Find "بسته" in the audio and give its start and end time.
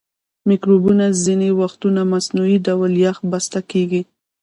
3.31-3.59